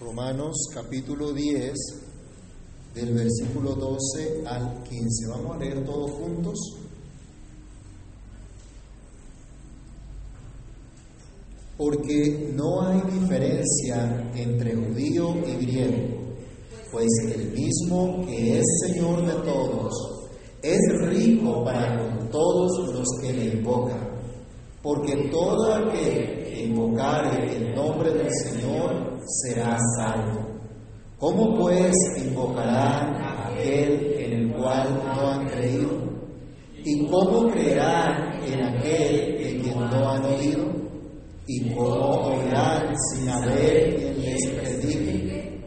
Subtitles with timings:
[0.00, 1.74] Romanos capítulo 10,
[2.94, 5.26] del versículo 12 al 15.
[5.28, 6.56] Vamos a leer todos juntos.
[11.76, 15.96] Porque no hay diferencia entre judío y griego,
[16.92, 19.92] pues el mismo que es Señor de todos,
[20.62, 20.78] es
[21.08, 24.10] rico para con todos los que le invocan.
[24.80, 30.40] Porque todo aquel que invocare el nombre del Señor será salvo.
[31.18, 35.90] ¿Cómo pues invocarán a aquel en el cual no han creído?
[36.84, 40.64] ¿Y cómo creerán en aquel en quien no han oído?
[41.46, 45.60] ¿Y cómo oirán sin haber quien les predique?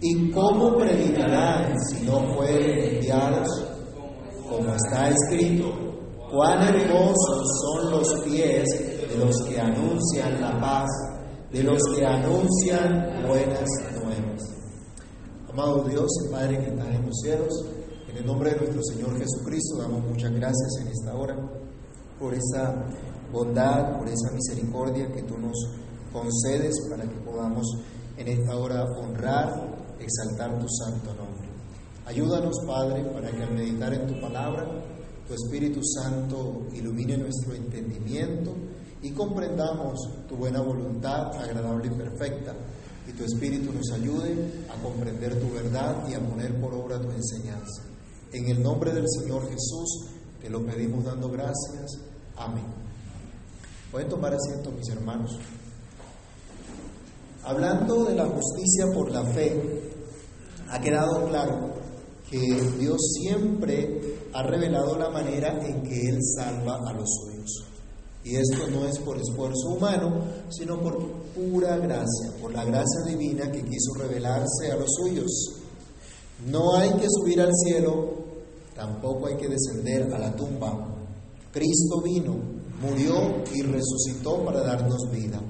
[0.00, 3.48] ¿Y cómo predicarán si no fueren enviados?
[4.48, 5.70] Como está escrito,
[6.30, 8.64] cuán hermosos son los pies
[9.10, 10.88] de los que anuncian la paz,
[11.50, 13.68] de los que anuncian buenas
[14.00, 14.40] nuevas.
[15.48, 17.64] Amado Dios y Padre que estás en los cielos,
[18.08, 21.36] en el nombre de nuestro Señor Jesucristo damos muchas gracias en esta hora
[22.20, 22.86] por esa
[23.32, 25.56] bondad, por esa misericordia que tú nos
[26.12, 27.66] concedes para que podamos
[28.16, 29.48] en esta hora honrar,
[29.98, 31.48] exaltar tu santo nombre.
[32.06, 34.66] Ayúdanos, Padre, para que al meditar en tu palabra,
[35.26, 38.52] tu Espíritu Santo ilumine nuestro entendimiento
[39.02, 39.98] y comprendamos
[40.28, 42.54] tu buena voluntad, agradable y perfecta,
[43.08, 47.10] y tu Espíritu nos ayude a comprender tu verdad y a poner por obra tu
[47.10, 47.82] enseñanza.
[48.32, 50.06] En el nombre del Señor Jesús
[50.40, 51.98] te lo pedimos dando gracias.
[52.36, 52.64] Amén.
[53.90, 55.38] Pueden tomar asiento, mis hermanos.
[57.42, 59.82] Hablando de la justicia por la fe,
[60.68, 61.70] ha quedado claro
[62.30, 62.38] que
[62.78, 67.39] Dios siempre ha revelado la manera en que Él salva a los suyos.
[68.22, 70.98] Y esto no es por esfuerzo humano, sino por
[71.34, 75.30] pura gracia, por la gracia divina que quiso revelarse a los suyos.
[76.46, 78.14] No hay que subir al cielo,
[78.74, 80.96] tampoco hay que descender a la tumba.
[81.52, 82.36] Cristo vino,
[82.80, 85.40] murió y resucitó para darnos vida.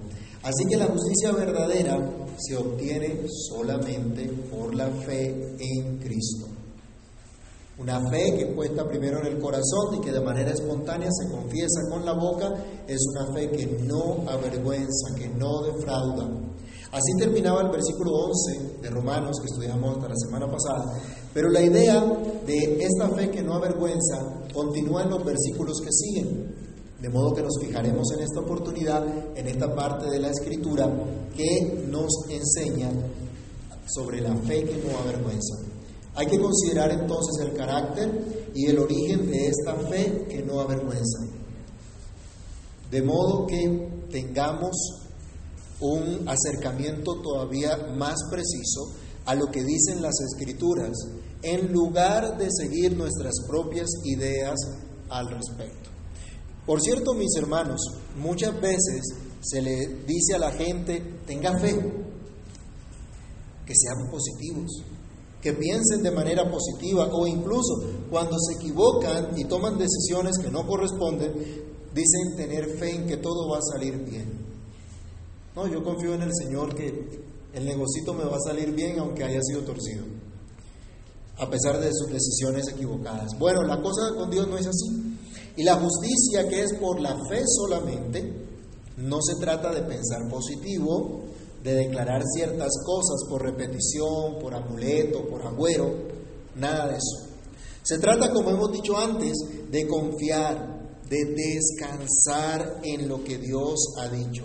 [0.43, 1.99] Así que la justicia verdadera
[2.39, 6.50] se obtiene solamente por la fe en Cristo.
[7.81, 11.81] Una fe que puesta primero en el corazón y que de manera espontánea se confiesa
[11.89, 12.53] con la boca
[12.87, 16.29] es una fe que no avergüenza, que no defrauda.
[16.93, 21.01] Así terminaba el versículo 11 de Romanos que estudiamos hasta la semana pasada.
[21.33, 22.05] Pero la idea
[22.47, 26.55] de esta fe que no avergüenza continúa en los versículos que siguen.
[27.01, 29.03] De modo que nos fijaremos en esta oportunidad,
[29.35, 30.87] en esta parte de la escritura
[31.35, 32.91] que nos enseña
[33.87, 35.70] sobre la fe que no avergüenza.
[36.15, 41.21] Hay que considerar entonces el carácter y el origen de esta fe que no avergüenza.
[42.91, 44.71] De modo que tengamos
[45.81, 48.93] un acercamiento todavía más preciso
[49.25, 50.91] a lo que dicen las escrituras,
[51.43, 54.57] en lugar de seguir nuestras propias ideas
[55.09, 55.91] al respecto.
[56.67, 57.81] Por cierto, mis hermanos,
[58.17, 59.03] muchas veces
[59.41, 61.75] se le dice a la gente, tenga fe,
[63.65, 64.85] que sean positivos,
[65.41, 67.81] que piensen de manera positiva o incluso
[68.11, 71.33] cuando se equivocan y toman decisiones que no corresponden,
[71.95, 74.29] dicen tener fe en que todo va a salir bien.
[75.57, 79.25] No, yo confío en el Señor que el negocito me va a salir bien aunque
[79.25, 80.05] haya sido torcido,
[81.39, 83.37] a pesar de sus decisiones equivocadas.
[83.39, 85.17] Bueno, la cosa con Dios no es así.
[85.57, 88.33] Y la justicia que es por la fe solamente,
[88.99, 91.25] no se trata de pensar positivo,
[91.63, 95.95] de declarar ciertas cosas por repetición, por amuleto, por agüero,
[96.57, 97.29] nada de eso.
[97.83, 99.33] Se trata, como hemos dicho antes,
[99.71, 104.45] de confiar, de descansar en lo que Dios ha dicho,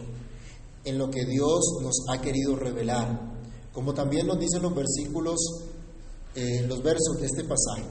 [0.83, 3.33] en lo que Dios nos ha querido revelar,
[3.73, 5.39] como también nos dicen los versículos,
[6.35, 7.85] eh, los versos de este pasaje.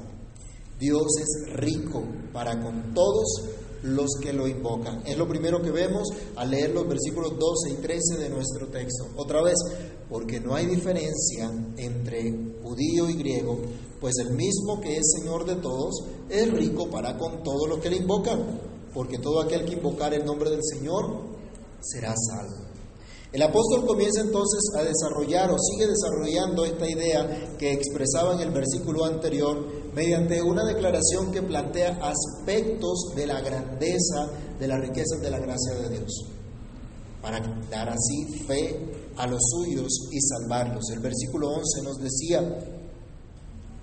[0.78, 2.02] Dios es rico
[2.32, 3.44] para con todos
[3.84, 5.02] los que lo invocan.
[5.06, 9.08] Es lo primero que vemos al leer los versículos 12 y 13 de nuestro texto.
[9.16, 9.56] Otra vez,
[10.08, 12.32] porque no hay diferencia entre
[12.62, 13.58] judío y griego,
[14.00, 17.90] pues el mismo que es Señor de todos es rico para con todos los que
[17.90, 18.60] le invocan,
[18.92, 21.22] porque todo aquel que invocar el nombre del Señor
[21.80, 22.63] será salvo.
[23.34, 28.52] El apóstol comienza entonces a desarrollar o sigue desarrollando esta idea que expresaba en el
[28.52, 29.58] versículo anterior
[29.92, 35.74] mediante una declaración que plantea aspectos de la grandeza, de las riquezas de la gracia
[35.74, 36.12] de Dios,
[37.20, 40.84] para dar así fe a los suyos y salvarlos.
[40.92, 42.40] El versículo 11 nos decía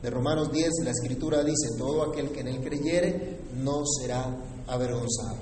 [0.01, 4.33] de Romanos 10, la escritura dice, todo aquel que en él creyere no será
[4.67, 5.35] avergonzado.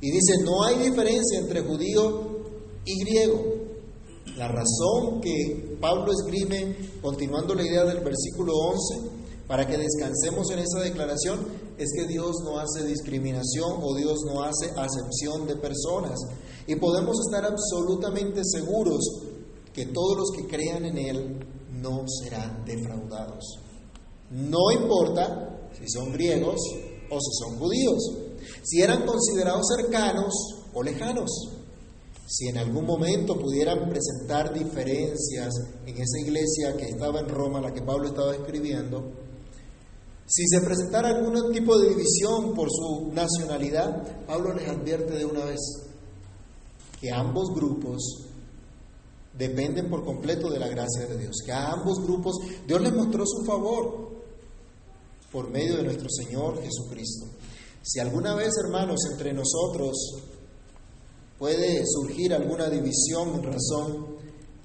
[0.00, 2.29] Y dice, no hay diferencia entre judío
[2.84, 3.42] y griego.
[4.36, 9.10] La razón que Pablo esgrime, continuando la idea del versículo 11,
[9.46, 11.46] para que descansemos en esa declaración,
[11.76, 16.18] es que Dios no hace discriminación o Dios no hace acepción de personas.
[16.66, 19.00] Y podemos estar absolutamente seguros
[19.72, 23.44] que todos los que crean en Él no serán defraudados.
[24.30, 26.60] No importa si son griegos
[27.10, 27.98] o si son judíos,
[28.62, 30.32] si eran considerados cercanos
[30.72, 31.30] o lejanos,
[32.30, 35.52] si en algún momento pudieran presentar diferencias
[35.84, 39.02] en esa iglesia que estaba en Roma, la que Pablo estaba escribiendo,
[40.26, 45.44] si se presentara algún tipo de división por su nacionalidad, Pablo les advierte de una
[45.44, 45.58] vez
[47.00, 48.28] que ambos grupos
[49.36, 53.24] dependen por completo de la gracia de Dios, que a ambos grupos Dios les mostró
[53.26, 54.08] su favor
[55.32, 57.26] por medio de nuestro Señor Jesucristo.
[57.82, 59.96] Si alguna vez, hermanos, entre nosotros
[61.40, 64.06] puede surgir alguna división en razón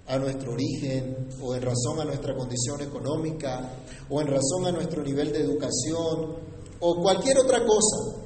[0.08, 3.72] a nuestro origen o en razón a nuestra condición económica
[4.10, 6.36] o en razón a nuestro nivel de educación
[6.82, 8.18] o cualquier otra cosa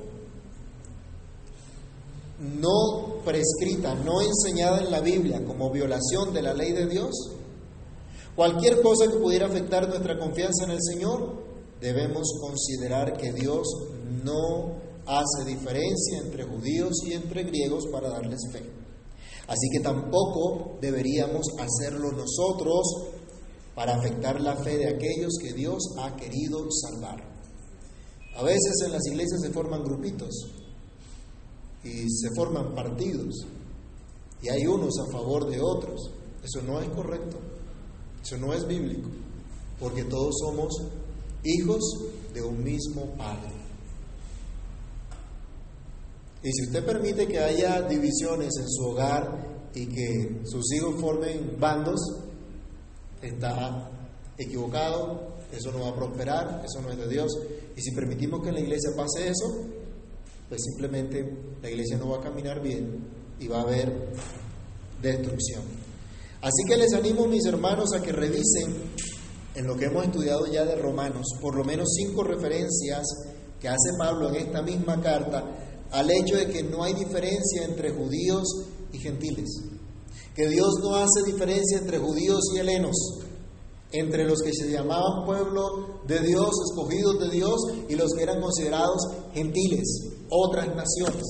[2.39, 7.11] no prescrita, no enseñada en la Biblia como violación de la ley de Dios,
[8.35, 11.35] cualquier cosa que pudiera afectar nuestra confianza en el Señor,
[11.79, 13.67] debemos considerar que Dios
[14.23, 18.61] no hace diferencia entre judíos y entre griegos para darles fe.
[19.47, 22.85] Así que tampoco deberíamos hacerlo nosotros
[23.73, 27.23] para afectar la fe de aquellos que Dios ha querido salvar.
[28.35, 30.29] A veces en las iglesias se forman grupitos
[31.83, 33.47] y se forman partidos
[34.43, 36.11] y hay unos a favor de otros.
[36.43, 37.37] Eso no es correcto,
[38.23, 39.09] eso no es bíblico,
[39.79, 40.71] porque todos somos
[41.43, 41.81] hijos
[42.33, 43.58] de un mismo Padre.
[46.41, 51.57] Y si usted permite que haya divisiones en su hogar y que sus hijos formen
[51.59, 51.99] bandos,
[53.21, 53.89] está
[54.37, 57.31] equivocado, eso no va a prosperar, eso no es de Dios.
[57.75, 59.65] Y si permitimos que en la iglesia pase eso,
[60.47, 61.29] pues simplemente
[61.61, 63.05] la iglesia no va a caminar bien
[63.39, 63.91] y va a haber
[65.01, 65.63] destrucción.
[66.41, 68.73] Así que les animo, mis hermanos, a que revisen
[69.55, 73.03] en lo que hemos estudiado ya de Romanos, por lo menos cinco referencias
[73.59, 75.43] que hace Pablo en esta misma carta
[75.91, 78.47] al hecho de que no hay diferencia entre judíos
[78.93, 79.49] y gentiles,
[80.35, 82.95] que Dios no hace diferencia entre judíos y helenos,
[83.91, 87.55] entre los que se llamaban pueblo de Dios, escogidos de Dios,
[87.87, 89.01] y los que eran considerados
[89.33, 89.87] gentiles,
[90.29, 91.23] otras naciones.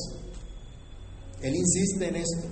[1.41, 2.47] Él insiste en esto,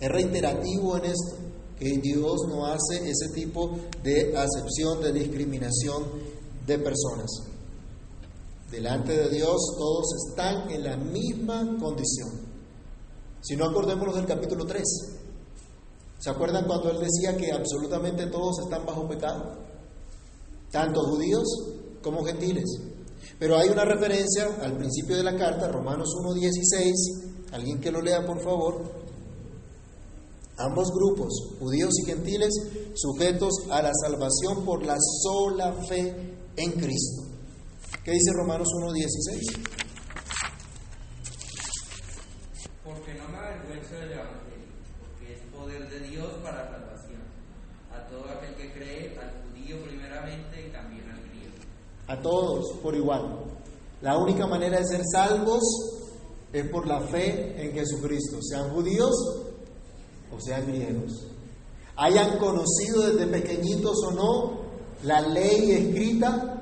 [0.00, 1.36] es reiterativo en esto,
[1.78, 6.04] que Dios no hace ese tipo de acepción, de discriminación
[6.66, 7.30] de personas.
[8.70, 12.30] Delante de Dios todos están en la misma condición.
[13.40, 14.82] Si no acordémonos del capítulo 3.
[16.18, 19.54] ¿Se acuerdan cuando él decía que absolutamente todos están bajo pecado?
[20.72, 21.44] Tanto judíos
[22.02, 22.64] como gentiles.
[23.38, 28.26] Pero hay una referencia al principio de la carta, Romanos 1.16, alguien que lo lea
[28.26, 28.82] por favor.
[30.58, 32.50] Ambos grupos, judíos y gentiles,
[32.94, 37.25] sujetos a la salvación por la sola fe en Cristo.
[38.04, 39.68] ¿Qué dice Romanos 1.16?
[42.84, 44.66] Porque no me avergüenzo del Evangelio,
[45.00, 47.22] porque es poder de Dios para salvación,
[47.92, 51.56] a todo aquel que cree, al judío primeramente y también al griego.
[52.06, 53.44] A todos por igual.
[54.02, 55.62] La única manera de ser salvos
[56.52, 59.14] es por la fe en Jesucristo, sean judíos
[60.30, 61.26] o sean griegos.
[61.96, 64.60] Hayan conocido desde pequeñitos o no
[65.02, 66.55] la ley escrita,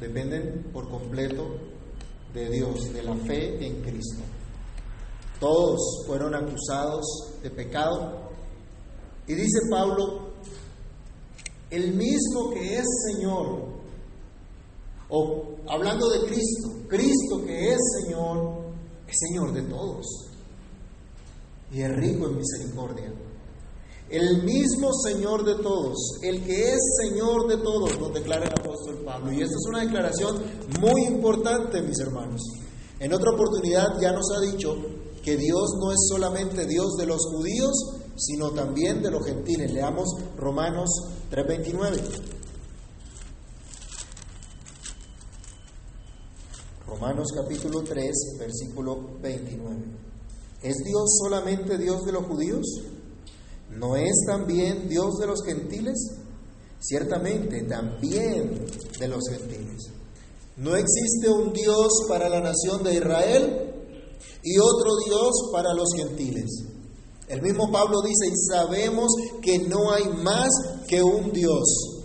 [0.00, 1.56] dependen por completo
[2.32, 4.22] de Dios, de la fe en Cristo.
[5.38, 7.04] Todos fueron acusados
[7.42, 8.30] de pecado.
[9.26, 10.30] Y dice Pablo,
[11.70, 13.70] el mismo que es Señor,
[15.08, 18.60] o hablando de Cristo, Cristo que es Señor,
[19.06, 20.06] es Señor de todos.
[21.72, 23.12] Y es rico en misericordia.
[24.10, 29.02] El mismo Señor de todos, el que es Señor de todos, nos declara el apóstol
[29.04, 29.32] Pablo.
[29.32, 30.42] Y esta es una declaración
[30.80, 32.42] muy importante, mis hermanos.
[32.98, 34.74] En otra oportunidad ya nos ha dicho
[35.22, 37.70] que Dios no es solamente Dios de los judíos,
[38.16, 39.72] sino también de los gentiles.
[39.72, 40.90] Leamos Romanos
[41.30, 42.00] 3:29.
[46.88, 49.76] Romanos capítulo 3, versículo 29.
[50.62, 52.66] ¿Es Dios solamente Dios de los judíos?
[53.70, 55.96] ¿No es también Dios de los gentiles?
[56.80, 58.66] Ciertamente, también
[58.98, 59.90] de los gentiles.
[60.56, 63.70] No existe un Dios para la nación de Israel
[64.42, 66.64] y otro Dios para los gentiles.
[67.28, 70.48] El mismo Pablo dice, y sabemos que no hay más
[70.88, 72.00] que un Dios.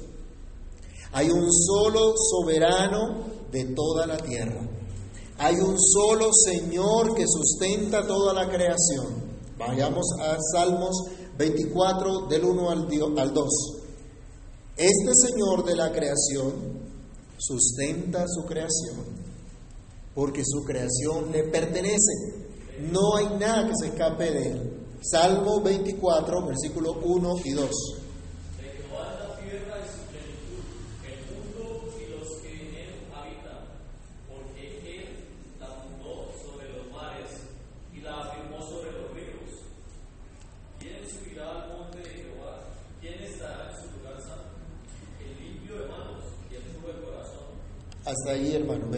[1.12, 4.70] Hay un solo soberano de toda la tierra.
[5.38, 9.36] Hay un solo Señor que sustenta toda la creación.
[9.58, 10.96] Vayamos a Salmos
[11.38, 13.50] 24 del 1 al 2.
[14.78, 16.54] Este Señor de la creación
[17.38, 19.26] sustenta su creación
[20.16, 22.14] porque su creación le pertenece.
[22.92, 24.88] No hay nada que se escape de él.
[25.02, 27.70] Salmo 24, versículos 1 y 2.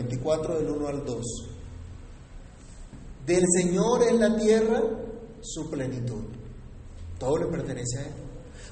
[0.07, 1.25] 24 del 1 al 2.
[3.25, 4.81] Del Señor es la tierra
[5.41, 6.23] su plenitud.
[7.19, 8.13] Todo le pertenece a Él.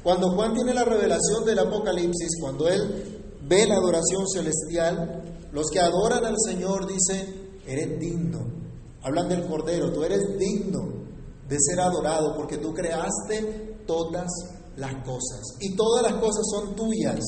[0.02, 5.80] Cuando Juan tiene la revelación del Apocalipsis, cuando él ve la adoración celestial, los que
[5.80, 8.46] adoran al Señor dicen, eres digno.
[9.02, 10.94] Hablan del Cordero, tú eres digno
[11.50, 14.28] de ser adorado porque tú creaste todas
[14.78, 17.20] las cosas y todas las cosas son tuyas.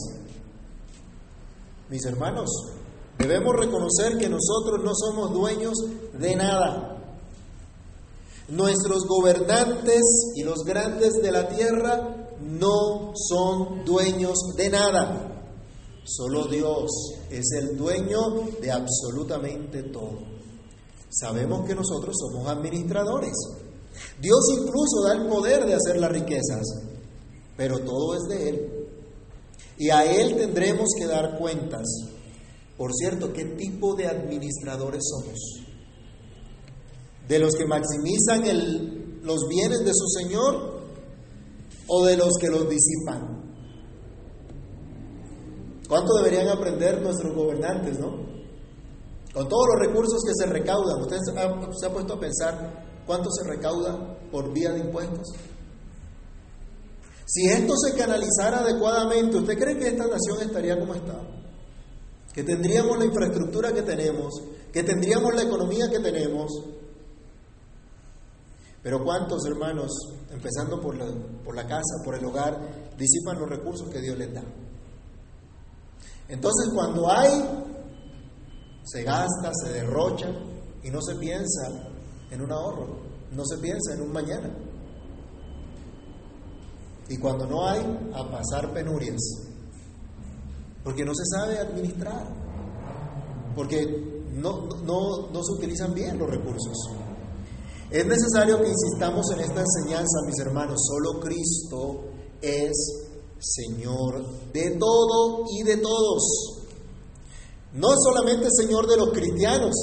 [1.89, 2.49] Mis hermanos,
[3.17, 5.73] Debemos reconocer que nosotros no somos dueños
[6.19, 6.97] de nada.
[8.49, 10.01] Nuestros gobernantes
[10.35, 15.37] y los grandes de la tierra no son dueños de nada.
[16.05, 16.89] Solo Dios
[17.29, 18.19] es el dueño
[18.61, 20.19] de absolutamente todo.
[21.09, 23.33] Sabemos que nosotros somos administradores.
[24.21, 26.63] Dios incluso da el poder de hacer las riquezas,
[27.57, 28.87] pero todo es de Él.
[29.77, 31.85] Y a Él tendremos que dar cuentas.
[32.77, 35.39] Por cierto, ¿qué tipo de administradores somos?
[37.27, 38.43] ¿De los que maximizan
[39.23, 40.81] los bienes de su Señor
[41.87, 43.37] o de los que los disipan?
[45.89, 48.27] ¿Cuánto deberían aprender nuestros gobernantes, no?
[49.33, 53.47] Con todos los recursos que se recaudan, ¿usted se ha, puesto a pensar cuánto se
[53.47, 55.27] recauda por vía de impuestos?
[57.25, 61.36] Si esto se canalizara adecuadamente, ¿usted cree que esta nación estaría como está?
[62.37, 64.31] Que tendríamos la infraestructura que tenemos,
[64.71, 66.51] que tendríamos la economía que tenemos.
[68.83, 69.89] Pero ¿cuántos hermanos,
[70.29, 71.07] empezando por la,
[71.43, 74.43] por la casa, por el hogar, disipan los recursos que Dios les da?
[76.27, 77.41] Entonces cuando hay,
[78.83, 80.29] se gasta, se derrocha
[80.83, 81.89] y no se piensa
[82.29, 82.99] en un ahorro,
[83.31, 84.55] no se piensa en un mañana.
[87.09, 87.81] Y cuando no hay,
[88.13, 89.47] a pasar penurias
[90.87, 92.33] porque no se sabe administrar,
[93.53, 96.77] porque no, no, se utilizan bien los recursos.
[97.91, 102.05] Es necesario que insistamos en esta enseñanza, mis hermanos, solo Cristo
[102.41, 102.71] es
[103.37, 106.23] Señor de todo y de todos.
[107.73, 109.75] No solamente Señor de los cristianos.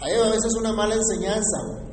[0.00, 1.85] Hay a veces una mala enseñanza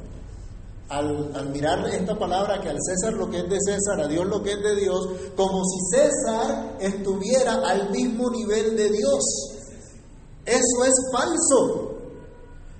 [0.89, 4.43] al, mirar esta palabra que al César lo que es de César, a Dios lo
[4.43, 9.23] que es de Dios, como si César estuviera al mismo nivel de Dios.
[10.45, 11.89] Eso es falso.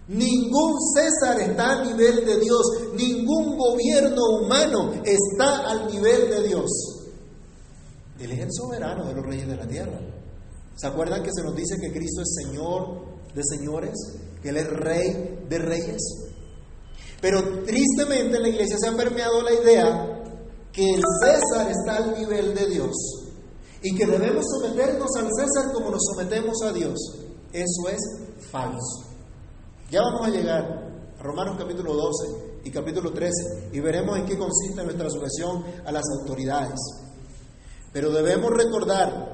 [0.07, 2.61] Ningún César está al nivel de Dios,
[2.93, 6.69] ningún gobierno humano está al nivel de Dios.
[8.19, 9.99] Él es el soberano de los reyes de la tierra.
[10.75, 13.95] ¿Se acuerdan que se nos dice que Cristo es Señor de señores?
[14.41, 16.32] Que Él es Rey de reyes.
[17.23, 20.23] Pero tristemente en la iglesia se ha permeado la idea
[20.73, 22.91] que el César está al nivel de Dios
[23.81, 26.99] y que debemos someternos al César como nos sometemos a Dios.
[27.53, 29.05] Eso es falso.
[29.89, 30.65] Ya vamos a llegar
[31.17, 35.93] a Romanos capítulo 12 y capítulo 13 y veremos en qué consiste nuestra sujeción a
[35.93, 36.77] las autoridades.
[37.93, 39.32] Pero debemos recordar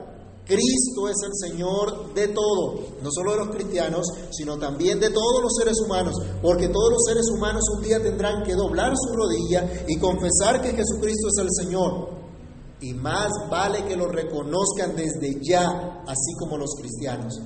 [0.49, 5.43] Cristo es el Señor de todo, no solo de los cristianos, sino también de todos
[5.43, 9.85] los seres humanos, porque todos los seres humanos un día tendrán que doblar su rodilla
[9.87, 12.09] y confesar que Jesucristo es el Señor.
[12.81, 17.39] Y más vale que lo reconozcan desde ya, así como los cristianos,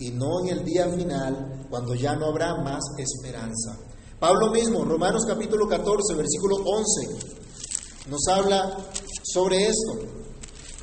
[0.00, 3.78] y no en el día final, cuando ya no habrá más esperanza.
[4.18, 8.78] Pablo mismo, Romanos capítulo 14, versículo 11, nos habla
[9.22, 10.21] sobre esto.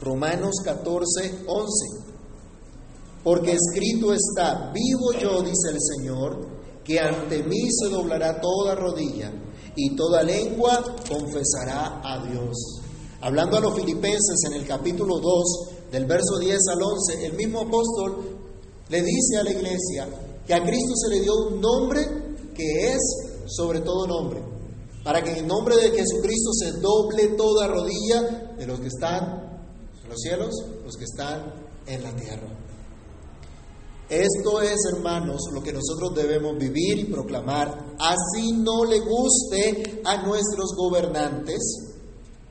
[0.02, 2.10] Romanos 14, 11.
[3.24, 6.48] Porque escrito está, vivo yo, dice el Señor,
[6.84, 9.32] que ante mí se doblará toda rodilla
[9.76, 12.82] y toda lengua confesará a Dios.
[13.22, 17.62] Hablando a los filipenses en el capítulo 2, del verso 10 al 11, el mismo
[17.62, 18.38] apóstol
[18.90, 20.08] le dice a la iglesia
[20.46, 22.02] que a Cristo se le dio un nombre
[22.56, 23.00] que es
[23.48, 24.42] sobre todo nombre.
[25.04, 29.49] para que en el nombre de Jesucristo se doble toda rodilla de los que están
[30.10, 31.54] los cielos, los que están
[31.86, 32.48] en la tierra.
[34.10, 37.96] Esto es, hermanos, lo que nosotros debemos vivir y proclamar.
[38.00, 41.60] Así no le guste a nuestros gobernantes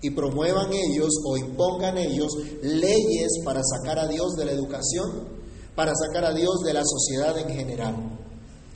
[0.01, 5.27] y promuevan ellos o impongan ellos leyes para sacar a Dios de la educación,
[5.75, 8.19] para sacar a Dios de la sociedad en general.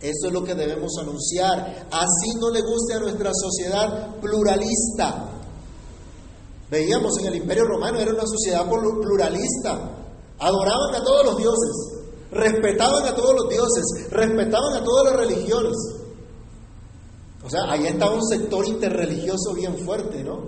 [0.00, 1.86] Eso es lo que debemos anunciar.
[1.92, 5.31] Así no le guste a nuestra sociedad pluralista.
[6.72, 9.94] Veíamos en el Imperio Romano, era una sociedad pluralista.
[10.38, 12.02] Adoraban a todos los dioses
[12.32, 15.76] respetaban a todos los dioses, respetaban a todas las religiones.
[17.44, 20.40] O sea, ahí estaba un sector interreligioso bien fuerte, ¿no?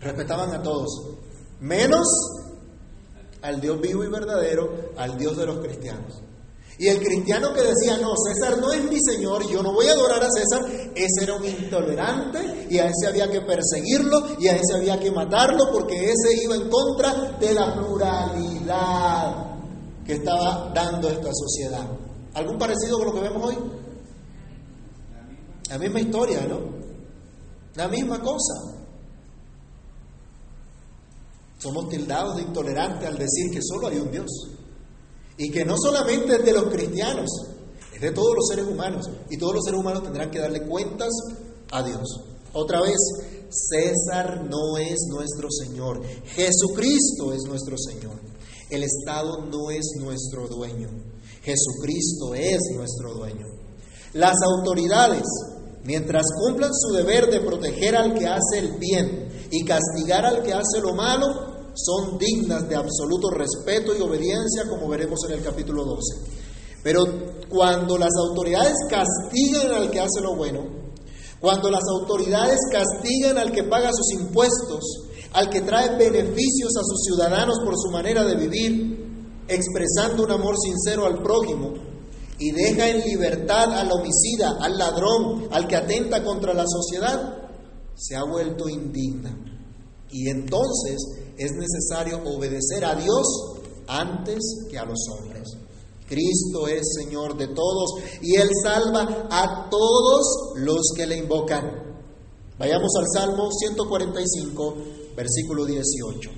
[0.00, 0.88] Respetaban a todos,
[1.60, 2.06] menos
[3.42, 6.20] al Dios vivo y verdadero, al Dios de los cristianos.
[6.78, 9.92] Y el cristiano que decía, no, César no es mi Señor, yo no voy a
[9.92, 14.54] adorar a César, ese era un intolerante y a ese había que perseguirlo y a
[14.54, 19.56] ese había que matarlo porque ese iba en contra de la pluralidad
[20.06, 21.84] que estaba dando esta sociedad.
[22.34, 23.58] ¿Algún parecido con lo que vemos hoy?
[25.68, 26.60] La misma historia, ¿no?
[27.74, 28.54] La misma cosa.
[31.58, 34.30] Somos tildados de intolerantes al decir que solo hay un Dios.
[35.38, 37.30] Y que no solamente es de los cristianos,
[37.94, 39.08] es de todos los seres humanos.
[39.30, 41.10] Y todos los seres humanos tendrán que darle cuentas
[41.70, 42.20] a Dios.
[42.52, 42.96] Otra vez,
[43.50, 46.02] César no es nuestro Señor.
[46.26, 48.18] Jesucristo es nuestro Señor.
[48.70, 50.88] El Estado no es nuestro dueño.
[51.42, 53.46] Jesucristo es nuestro dueño.
[54.14, 55.24] Las autoridades,
[55.84, 60.52] mientras cumplan su deber de proteger al que hace el bien y castigar al que
[60.52, 65.84] hace lo malo, son dignas de absoluto respeto y obediencia, como veremos en el capítulo
[65.84, 66.38] 12.
[66.82, 67.04] Pero
[67.48, 70.64] cuando las autoridades castigan al que hace lo bueno,
[71.40, 77.04] cuando las autoridades castigan al que paga sus impuestos, al que trae beneficios a sus
[77.04, 81.74] ciudadanos por su manera de vivir, expresando un amor sincero al prójimo,
[82.40, 87.48] y deja en libertad al homicida, al ladrón, al que atenta contra la sociedad,
[87.94, 89.36] se ha vuelto indigna.
[90.10, 90.96] Y entonces
[91.38, 93.26] es necesario obedecer a Dios
[93.86, 95.48] antes que a los hombres.
[96.08, 101.88] Cristo es Señor de todos y Él salva a todos los que le invocan.
[102.58, 104.76] Vayamos al Salmo 145,
[105.14, 106.30] versículo 18.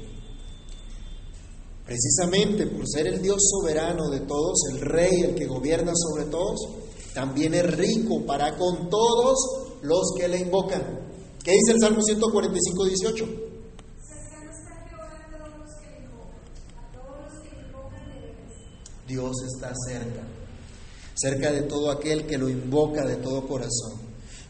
[1.87, 6.61] Precisamente por ser el Dios soberano de todos, el Rey, el que gobierna sobre todos,
[7.15, 9.39] también es rico para con todos
[9.83, 10.83] los que le invocan.
[11.43, 13.50] ¿Qué dice el Salmo 145, 18?
[19.11, 20.23] Dios está cerca,
[21.17, 23.99] cerca de todo aquel que lo invoca de todo corazón.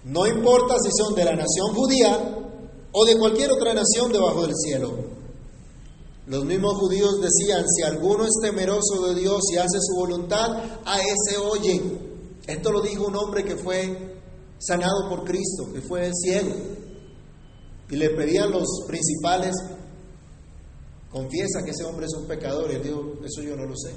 [0.05, 2.39] No importa si son de la nación judía
[2.93, 4.93] o de cualquier otra nación debajo del cielo.
[6.27, 11.01] Los mismos judíos decían, si alguno es temeroso de Dios y hace su voluntad, a
[11.01, 11.81] ese oye.
[12.47, 14.17] Esto lo dijo un hombre que fue
[14.59, 16.55] sanado por Cristo, que fue ciego.
[17.89, 19.55] Y le pedían los principales,
[21.11, 22.71] confiesa que ese hombre es un pecador.
[22.71, 23.91] Y él dijo, eso yo no lo sé.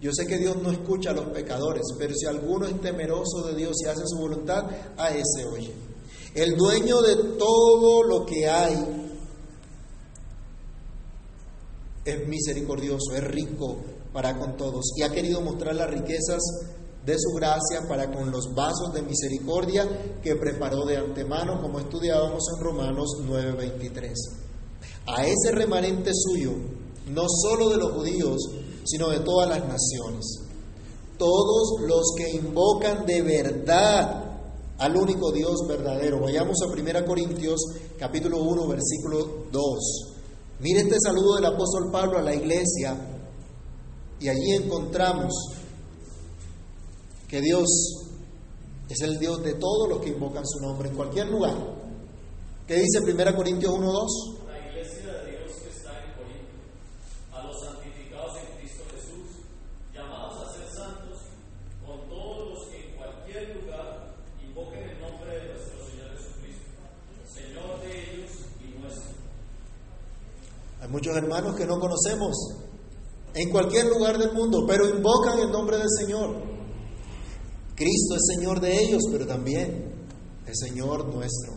[0.00, 3.54] Yo sé que Dios no escucha a los pecadores, pero si alguno es temeroso de
[3.54, 4.64] Dios y hace su voluntad,
[4.96, 5.72] a ese oye.
[6.34, 9.04] El dueño de todo lo que hay
[12.04, 13.76] es misericordioso, es rico
[14.12, 16.40] para con todos y ha querido mostrar las riquezas
[17.04, 19.86] de su gracia para con los vasos de misericordia
[20.22, 24.14] que preparó de antemano, como estudiábamos en Romanos 9:23.
[25.06, 26.52] A ese remanente suyo,
[27.08, 28.38] no solo de los judíos,
[28.84, 30.40] sino de todas las naciones.
[31.18, 34.24] Todos los que invocan de verdad
[34.78, 36.20] al único Dios verdadero.
[36.20, 37.60] Vayamos a 1 Corintios
[37.98, 40.14] capítulo 1 versículo 2.
[40.60, 42.96] Mire este saludo del apóstol Pablo a la iglesia
[44.20, 45.32] y allí encontramos
[47.28, 47.68] que Dios
[48.88, 51.56] es el Dios de todos los que invocan su nombre en cualquier lugar.
[52.66, 54.34] ¿Qué dice 1 Corintios 1, 2?
[70.94, 72.36] Muchos hermanos que no conocemos
[73.34, 76.36] en cualquier lugar del mundo, pero invocan el nombre del Señor.
[77.74, 79.92] Cristo es Señor de ellos, pero también
[80.46, 81.54] es Señor nuestro.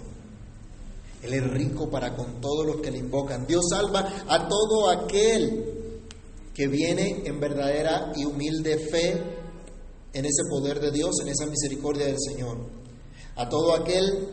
[1.22, 3.46] Él es rico para con todos los que le invocan.
[3.46, 6.02] Dios salva a todo aquel
[6.56, 9.12] que viene en verdadera y humilde fe
[10.14, 12.58] en ese poder de Dios, en esa misericordia del Señor.
[13.36, 14.30] a todo aquel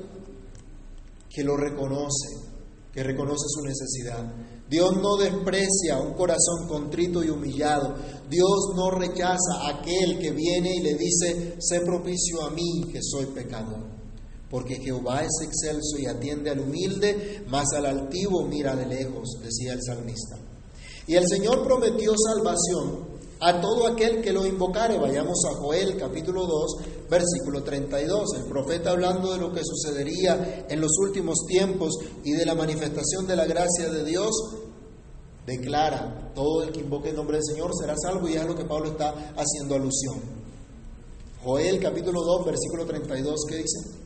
[1.28, 2.38] que lo reconoce,
[2.90, 4.32] que reconoce su necesidad.
[4.74, 7.94] Dios no desprecia un corazón contrito y humillado.
[8.28, 12.98] Dios no rechaza a aquel que viene y le dice, sé propicio a mí que
[13.00, 13.84] soy pecador.
[14.50, 19.74] Porque Jehová es excelso y atiende al humilde, mas al altivo mira de lejos, decía
[19.74, 20.38] el salmista.
[21.06, 24.98] Y el Señor prometió salvación a todo aquel que lo invocare.
[24.98, 26.76] Vayamos a Joel capítulo 2,
[27.10, 28.34] versículo 32.
[28.36, 31.94] El profeta hablando de lo que sucedería en los últimos tiempos
[32.24, 34.32] y de la manifestación de la gracia de Dios,
[35.46, 38.56] declara, todo el que invoque el nombre del Señor será salvo y es a lo
[38.56, 40.20] que Pablo está haciendo alusión.
[41.42, 44.03] Joel capítulo 2, versículo 32, ¿qué dice?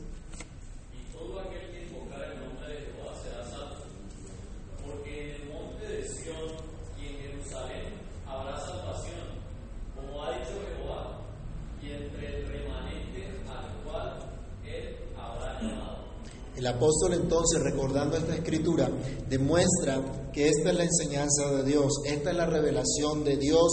[16.79, 18.89] Apóstol entonces, recordando esta escritura,
[19.29, 23.67] demuestra que esta es la enseñanza de Dios, esta es la revelación de Dios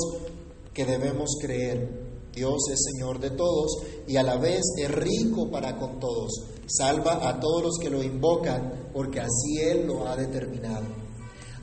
[0.74, 2.04] que debemos creer.
[2.34, 6.32] Dios es Señor de todos y a la vez es rico para con todos.
[6.66, 10.84] Salva a todos los que lo invocan porque así Él lo ha determinado.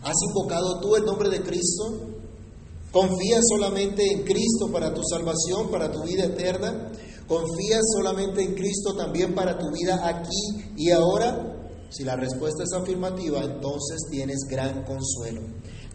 [0.02, 2.10] ¿Has invocado tú el nombre de Cristo?
[2.92, 6.92] ¿Confías solamente en Cristo para tu salvación, para tu vida eterna?
[7.28, 11.50] ¿Confías solamente en Cristo también para tu vida aquí y ahora?
[11.90, 15.42] Si la respuesta es afirmativa, entonces tienes gran consuelo.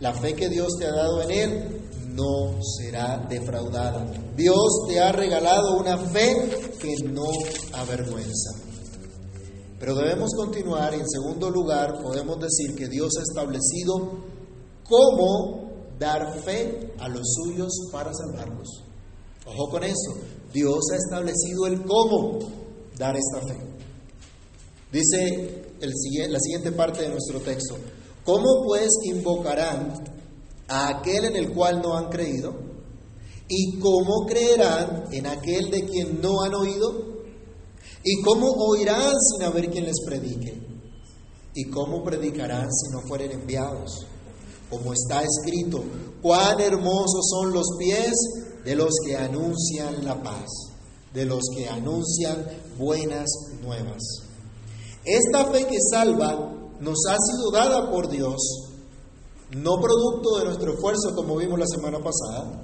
[0.01, 1.81] La fe que Dios te ha dado en Él
[2.15, 4.07] no será defraudada.
[4.37, 7.29] Dios te ha regalado una fe que no
[7.73, 8.51] avergüenza.
[9.79, 10.95] Pero debemos continuar.
[10.95, 14.25] En segundo lugar, podemos decir que Dios ha establecido
[14.85, 18.85] cómo dar fe a los suyos para salvarlos.
[19.47, 20.15] Ojo con eso.
[20.53, 22.39] Dios ha establecido el cómo
[22.97, 23.59] dar esta fe.
[24.91, 27.77] Dice la siguiente parte de nuestro texto.
[28.25, 29.95] ¿Cómo pues invocarán
[30.69, 32.55] a aquel en el cual no han creído?
[33.49, 37.19] ¿Y cómo creerán en aquel de quien no han oído?
[38.05, 40.61] ¿Y cómo oirán sin haber quien les predique?
[41.55, 44.07] ¿Y cómo predicarán si no fueren enviados?
[44.71, 45.83] Como está escrito,
[46.21, 48.13] cuán hermosos son los pies
[48.69, 50.47] de los que anuncian la paz,
[51.15, 53.27] de los que anuncian buenas
[53.63, 54.03] nuevas.
[55.07, 58.37] Esta fe que salva nos ha sido dada por Dios,
[59.57, 62.63] no producto de nuestro esfuerzo como vimos la semana pasada,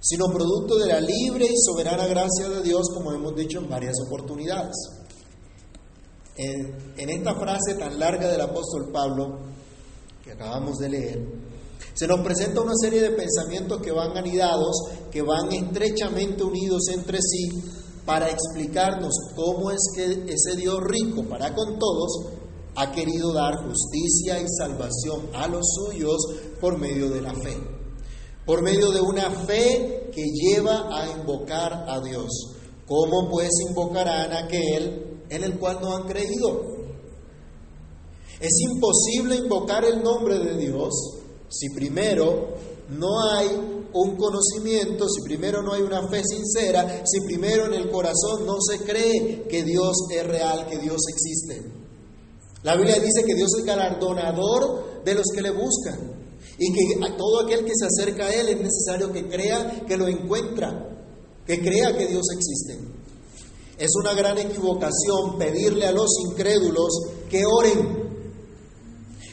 [0.00, 3.96] sino producto de la libre y soberana gracia de Dios, como hemos dicho en varias
[4.06, 4.74] oportunidades.
[6.34, 9.40] En, esta frase tan larga del apóstol Pablo,
[10.24, 11.51] que acabamos de leer,
[11.94, 14.76] se nos presenta una serie de pensamientos que van anidados,
[15.10, 17.50] que van estrechamente unidos entre sí
[18.04, 22.32] para explicarnos cómo es que ese Dios rico para con todos
[22.74, 26.16] ha querido dar justicia y salvación a los suyos
[26.60, 27.56] por medio de la fe.
[28.46, 32.28] Por medio de una fe que lleva a invocar a Dios.
[32.86, 36.72] ¿Cómo pues invocarán a aquel en el cual no han creído?
[38.40, 41.21] Es imposible invocar el nombre de Dios
[41.52, 42.54] si primero
[42.88, 43.48] no hay
[43.94, 48.56] un conocimiento, si primero no hay una fe sincera, si primero en el corazón no
[48.60, 51.70] se cree que Dios es real, que Dios existe.
[52.62, 56.12] La Biblia dice que Dios es galardonador de los que le buscan
[56.58, 59.96] y que a todo aquel que se acerca a Él es necesario que crea que
[59.96, 60.88] lo encuentra,
[61.46, 62.78] que crea que Dios existe.
[63.78, 66.92] Es una gran equivocación pedirle a los incrédulos
[67.28, 68.01] que oren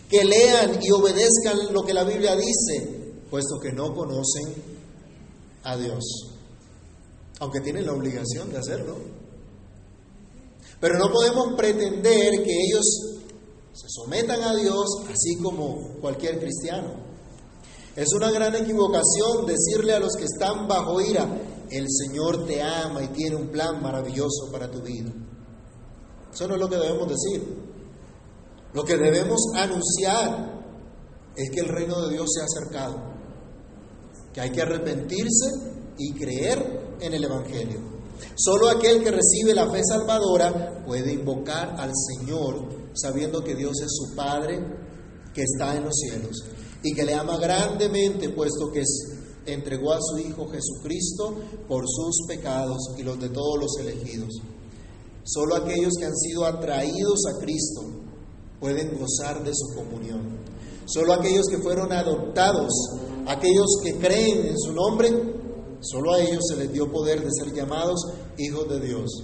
[0.10, 4.56] que lean y obedezcan lo que la Biblia dice, puesto que no conocen
[5.64, 6.04] a Dios,
[7.40, 8.98] aunque tienen la obligación de hacerlo.
[10.80, 12.86] Pero no podemos pretender que ellos
[13.74, 17.08] se sometan a Dios así como cualquier cristiano.
[17.96, 21.28] Es una gran equivocación decirle a los que están bajo ira,
[21.70, 25.12] el Señor te ama y tiene un plan maravilloso para tu vida.
[26.34, 27.69] Eso no es lo que debemos decir.
[28.74, 30.64] Lo que debemos anunciar
[31.36, 33.02] es que el reino de Dios se ha acercado,
[34.34, 35.48] que hay que arrepentirse
[35.98, 37.80] y creer en el Evangelio.
[38.36, 43.92] Solo aquel que recibe la fe salvadora puede invocar al Señor sabiendo que Dios es
[43.92, 44.60] su Padre
[45.34, 46.44] que está en los cielos
[46.84, 48.84] y que le ama grandemente puesto que
[49.46, 51.36] entregó a su Hijo Jesucristo
[51.68, 54.34] por sus pecados y los de todos los elegidos.
[55.24, 57.99] Solo aquellos que han sido atraídos a Cristo
[58.60, 60.40] pueden gozar de su comunión.
[60.86, 62.72] Solo aquellos que fueron adoptados,
[63.28, 65.10] aquellos que creen en su nombre,
[65.82, 68.00] solo a ellos se les dio poder de ser llamados
[68.38, 69.24] hijos de Dios.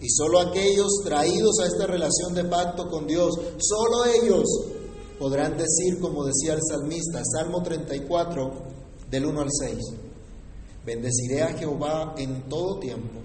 [0.00, 4.44] Y solo aquellos traídos a esta relación de pacto con Dios, solo ellos
[5.18, 8.52] podrán decir, como decía el salmista, Salmo 34,
[9.10, 9.78] del 1 al 6,
[10.84, 13.20] bendeciré a Jehová en todo tiempo,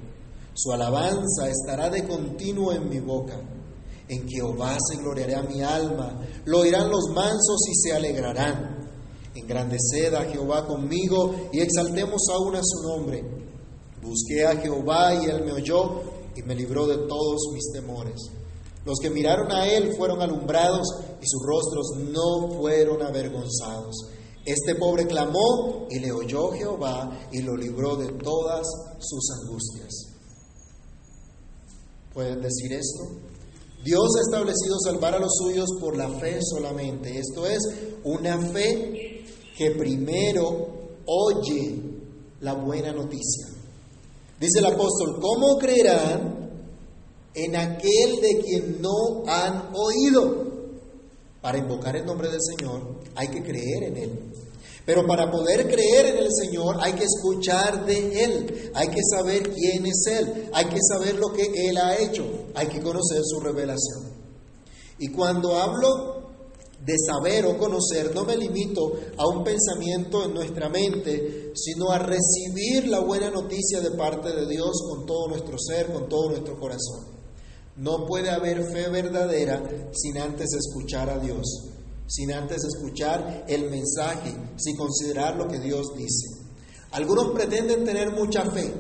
[0.54, 3.40] su alabanza estará de continuo en mi boca.
[4.10, 8.90] En Jehová se gloriará mi alma, lo oirán los mansos y se alegrarán.
[9.36, 13.24] Engrandeced a Jehová conmigo y exaltemos aún a su nombre.
[14.02, 16.02] Busqué a Jehová y él me oyó
[16.36, 18.16] y me libró de todos mis temores.
[18.84, 20.88] Los que miraron a él fueron alumbrados
[21.22, 23.96] y sus rostros no fueron avergonzados.
[24.44, 28.66] Este pobre clamó y le oyó Jehová y lo libró de todas
[29.00, 29.90] sus angustias.
[32.12, 33.04] ¿Pueden decir esto?
[33.84, 37.18] Dios ha establecido salvar a los suyos por la fe solamente.
[37.18, 37.60] Esto es
[38.04, 39.24] una fe
[39.58, 40.68] que primero
[41.06, 41.76] oye
[42.42, 43.48] la buena noticia.
[44.40, 46.50] Dice el apóstol, ¿cómo creerán
[47.34, 50.50] en aquel de quien no han oído?
[51.42, 52.82] Para invocar el nombre del Señor
[53.16, 54.20] hay que creer en Él.
[54.90, 59.52] Pero para poder creer en el Señor hay que escuchar de Él, hay que saber
[59.54, 62.26] quién es Él, hay que saber lo que Él ha hecho,
[62.56, 64.12] hay que conocer su revelación.
[64.98, 66.32] Y cuando hablo
[66.84, 72.00] de saber o conocer, no me limito a un pensamiento en nuestra mente, sino a
[72.00, 76.60] recibir la buena noticia de parte de Dios con todo nuestro ser, con todo nuestro
[76.60, 77.06] corazón.
[77.76, 81.78] No puede haber fe verdadera sin antes escuchar a Dios
[82.10, 86.28] sin antes escuchar el mensaje, sin considerar lo que Dios dice.
[86.92, 88.74] Algunos pretenden tener mucha fe,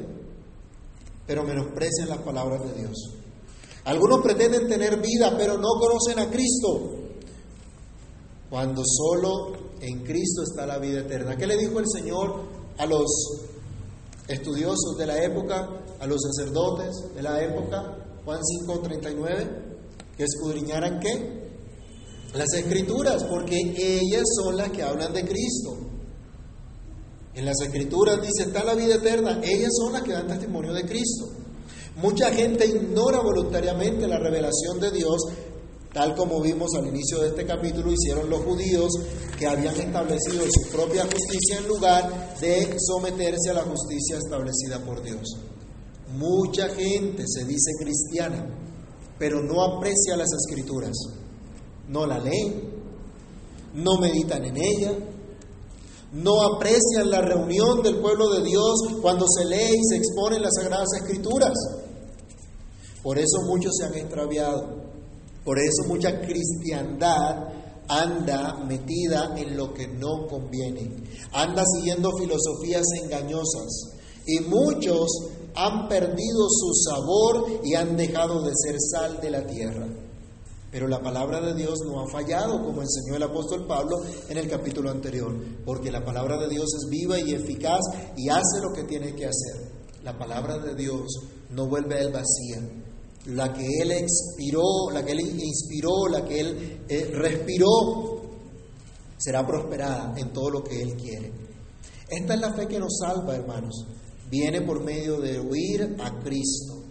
[1.27, 2.97] pero menosprecian las palabras de Dios.
[3.85, 6.95] Algunos pretenden tener vida, pero no conocen a Cristo,
[8.49, 11.37] cuando solo en Cristo está la vida eterna.
[11.37, 12.45] ¿Qué le dijo el Señor
[12.79, 13.05] a los
[14.27, 17.95] estudiosos de la época, a los sacerdotes de la época?
[18.25, 19.47] Juan 5:39,
[20.17, 21.48] que escudriñaran qué?
[22.33, 25.77] Las escrituras, porque ellas son las que hablan de Cristo.
[27.33, 30.85] En las escrituras dice, está la vida eterna, ellas son las que dan testimonio de
[30.85, 31.29] Cristo.
[31.95, 35.21] Mucha gente ignora voluntariamente la revelación de Dios,
[35.91, 38.91] tal como vimos al inicio de este capítulo, hicieron los judíos
[39.37, 45.01] que habían establecido su propia justicia en lugar de someterse a la justicia establecida por
[45.01, 45.37] Dios.
[46.15, 48.45] Mucha gente se dice cristiana,
[49.17, 50.95] pero no aprecia las escrituras
[51.89, 52.69] no la leen,
[53.73, 54.93] no meditan en ella,
[56.13, 60.53] no aprecian la reunión del pueblo de Dios cuando se lee y se exponen las
[60.55, 61.53] sagradas escrituras.
[63.03, 64.67] Por eso muchos se han extraviado,
[65.43, 67.49] por eso mucha cristiandad
[67.87, 70.91] anda metida en lo que no conviene,
[71.31, 75.07] anda siguiendo filosofías engañosas y muchos
[75.55, 79.87] han perdido su sabor y han dejado de ser sal de la tierra.
[80.71, 84.47] Pero la palabra de Dios no ha fallado, como enseñó el apóstol Pablo en el
[84.47, 87.79] capítulo anterior, porque la palabra de Dios es viva y eficaz
[88.15, 89.71] y hace lo que tiene que hacer.
[90.03, 91.07] La palabra de Dios
[91.49, 92.69] no vuelve a él vacía.
[93.25, 98.21] La que él expiró, la que él inspiró, la que él eh, respiró,
[99.17, 101.31] será prosperada en todo lo que él quiere.
[102.07, 103.85] Esta es la fe que nos salva, hermanos.
[104.29, 106.83] Viene por medio de oír a Cristo.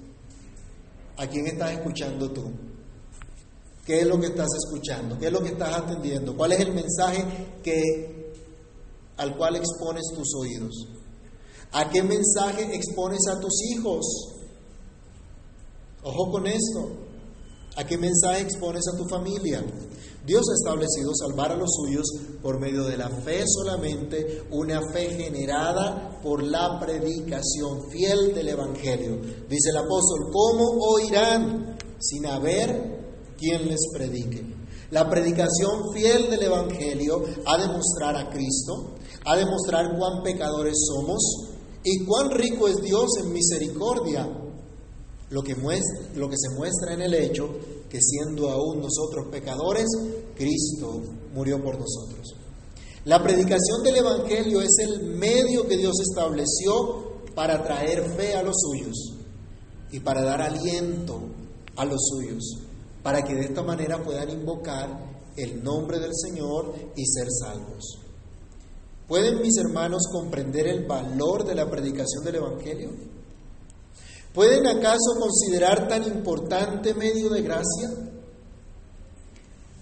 [1.16, 2.67] ¿A quién estás escuchando tú?
[3.88, 5.18] ¿Qué es lo que estás escuchando?
[5.18, 6.36] ¿Qué es lo que estás atendiendo?
[6.36, 7.24] ¿Cuál es el mensaje
[7.62, 8.34] que,
[9.16, 10.74] al cual expones tus oídos?
[11.72, 14.04] ¿A qué mensaje expones a tus hijos?
[16.02, 16.86] Ojo con esto.
[17.76, 19.64] ¿A qué mensaje expones a tu familia?
[20.26, 22.04] Dios ha establecido salvar a los suyos
[22.42, 29.16] por medio de la fe solamente, una fe generada por la predicación fiel del Evangelio.
[29.48, 32.97] Dice el apóstol, ¿cómo oirán sin haber
[33.38, 34.44] quien les predique.
[34.90, 40.76] La predicación fiel del Evangelio ha de mostrar a Cristo, ha de mostrar cuán pecadores
[40.86, 41.20] somos
[41.84, 44.26] y cuán rico es Dios en misericordia.
[45.30, 45.54] Lo que,
[46.14, 47.50] lo que se muestra en el hecho
[47.90, 49.86] que siendo aún nosotros pecadores,
[50.34, 51.02] Cristo
[51.34, 52.34] murió por nosotros.
[53.04, 58.56] La predicación del Evangelio es el medio que Dios estableció para traer fe a los
[58.56, 59.14] suyos
[59.92, 61.20] y para dar aliento
[61.76, 62.67] a los suyos
[63.02, 67.98] para que de esta manera puedan invocar el nombre del Señor y ser salvos.
[69.06, 72.90] ¿Pueden mis hermanos comprender el valor de la predicación del Evangelio?
[74.34, 77.90] ¿Pueden acaso considerar tan importante medio de gracia?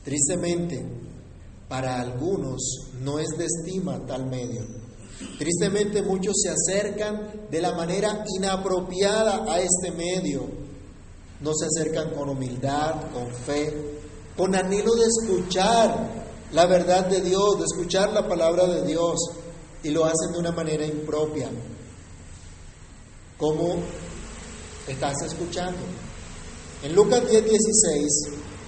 [0.04, 0.84] Tristemente,
[1.68, 4.62] para algunos no es de estima tal medio.
[5.38, 10.65] Tristemente muchos se acercan de la manera inapropiada a este medio
[11.40, 14.00] no se acercan con humildad, con fe,
[14.36, 19.18] con anhelo de escuchar la verdad de Dios, de escuchar la palabra de Dios,
[19.82, 21.50] y lo hacen de una manera impropia.
[23.38, 23.76] ¿Cómo
[24.86, 25.78] estás escuchando?
[26.82, 28.06] En Lucas 10, 16,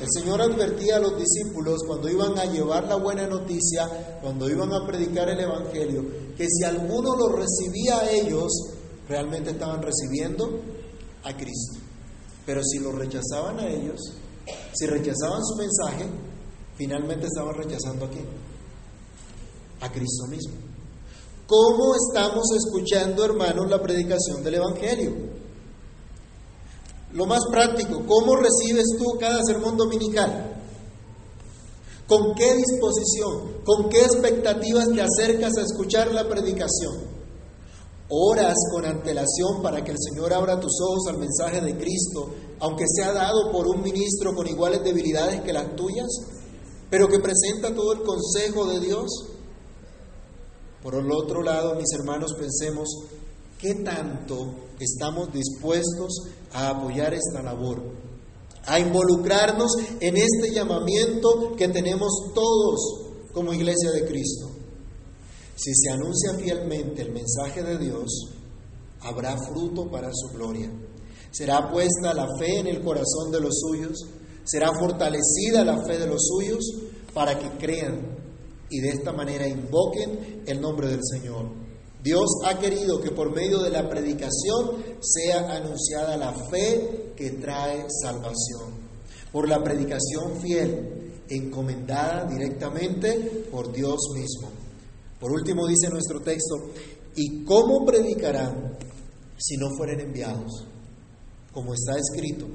[0.01, 4.73] el Señor advertía a los discípulos cuando iban a llevar la buena noticia, cuando iban
[4.73, 6.05] a predicar el Evangelio,
[6.37, 8.51] que si alguno lo recibía a ellos,
[9.09, 10.61] realmente estaban recibiendo
[11.25, 11.88] a Cristo.
[12.49, 14.01] Pero si lo rechazaban a ellos,
[14.73, 16.07] si rechazaban su mensaje,
[16.79, 18.25] finalmente estaban rechazando a quién?
[19.83, 20.55] A Cristo mismo.
[21.47, 25.13] ¿Cómo estamos escuchando, hermanos, la predicación del Evangelio?
[27.13, 30.57] Lo más práctico, ¿cómo recibes tú cada sermón dominical?
[32.07, 33.63] ¿Con qué disposición?
[33.63, 37.18] ¿Con qué expectativas te acercas a escuchar la predicación?
[38.11, 42.85] Oras con antelación para que el Señor abra tus ojos al mensaje de Cristo, aunque
[42.89, 46.09] sea dado por un ministro con iguales debilidades que las tuyas,
[46.89, 49.11] pero que presenta todo el consejo de Dios.
[50.83, 52.89] Por el otro lado, mis hermanos, pensemos
[53.59, 57.83] qué tanto estamos dispuestos a apoyar esta labor,
[58.65, 64.58] a involucrarnos en este llamamiento que tenemos todos como iglesia de Cristo.
[65.59, 68.31] Si se anuncia fielmente el mensaje de Dios,
[69.01, 70.71] habrá fruto para su gloria.
[71.33, 74.07] Será puesta la fe en el corazón de los suyos,
[74.45, 76.65] será fortalecida la fe de los suyos
[77.13, 78.19] para que crean
[78.71, 81.47] y de esta manera invoquen el nombre del Señor.
[82.05, 87.85] Dios ha querido que por medio de la predicación sea anunciada la fe que trae
[88.01, 88.75] salvación.
[89.33, 94.68] Por la predicación fiel, encomendada directamente por Dios mismo.
[95.21, 96.55] Por último dice nuestro texto,
[97.17, 98.77] ¿y cómo predicarán
[99.37, 100.65] si no fueren enviados?
[101.53, 102.47] Como está escrito,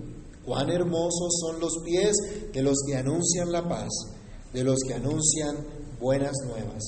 [0.46, 2.16] cuán hermosos son los pies
[2.54, 3.90] de los que anuncian la paz,
[4.54, 5.58] de los que anuncian
[6.00, 6.84] buenas nuevas.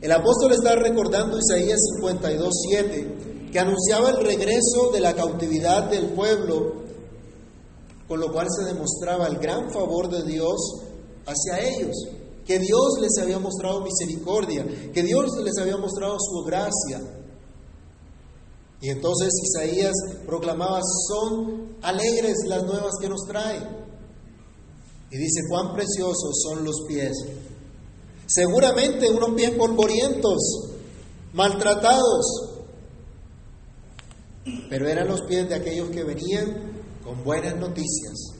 [0.00, 6.10] El apóstol está recordando Isaías 52, 7, que anunciaba el regreso de la cautividad del
[6.10, 6.74] pueblo,
[8.06, 10.60] con lo cual se demostraba el gran favor de Dios
[11.26, 11.96] hacia ellos
[12.48, 16.98] que Dios les había mostrado misericordia, que Dios les había mostrado su gracia.
[18.80, 19.92] Y entonces Isaías
[20.24, 23.58] proclamaba, son alegres las nuevas que nos trae.
[25.10, 27.12] Y dice, cuán preciosos son los pies.
[28.26, 30.70] Seguramente unos pies polvorientos,
[31.34, 32.24] maltratados,
[34.70, 38.32] pero eran los pies de aquellos que venían con buenas noticias.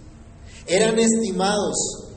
[0.66, 2.07] Eran estimados,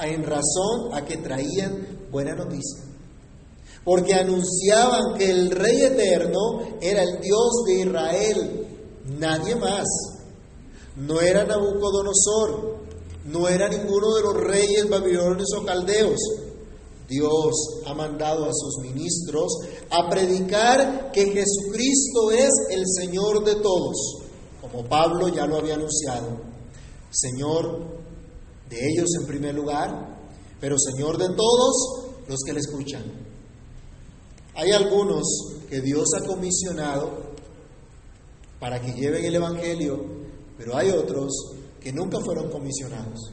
[0.00, 2.82] en razón a que traían buena noticia.
[3.84, 8.66] Porque anunciaban que el Rey eterno era el Dios de Israel,
[9.18, 9.86] nadie más.
[10.96, 12.76] No era Nabucodonosor,
[13.24, 16.20] no era ninguno de los reyes babilonios o caldeos.
[17.08, 19.52] Dios ha mandado a sus ministros
[19.90, 24.22] a predicar que Jesucristo es el Señor de todos,
[24.60, 26.40] como Pablo ya lo había anunciado.
[27.10, 28.01] Señor
[28.72, 29.90] de ellos en primer lugar,
[30.58, 33.02] pero Señor de todos los que le escuchan.
[34.54, 35.22] Hay algunos
[35.68, 37.32] que Dios ha comisionado
[38.58, 40.04] para que lleven el Evangelio,
[40.56, 41.32] pero hay otros
[41.80, 43.32] que nunca fueron comisionados,